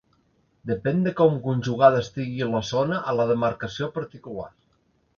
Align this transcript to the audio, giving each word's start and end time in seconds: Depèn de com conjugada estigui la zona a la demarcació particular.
Depèn 0.71 1.03
de 1.07 1.13
com 1.19 1.35
conjugada 1.43 2.01
estigui 2.05 2.49
la 2.55 2.65
zona 2.73 3.01
a 3.13 3.17
la 3.21 3.31
demarcació 3.37 3.95
particular. 4.01 4.53